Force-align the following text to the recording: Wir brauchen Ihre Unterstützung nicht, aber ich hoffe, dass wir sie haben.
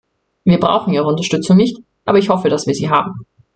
Wir 0.45 0.59
brauchen 0.59 0.93
Ihre 0.93 1.03
Unterstützung 1.05 1.57
nicht, 1.57 1.77
aber 2.05 2.17
ich 2.17 2.29
hoffe, 2.29 2.49
dass 2.49 2.65
wir 2.65 2.73
sie 2.73 2.89
haben. 2.89 3.23